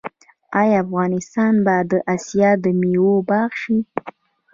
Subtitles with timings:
[0.59, 3.77] آیا افغانستان به د اسیا د میوو باغ شي؟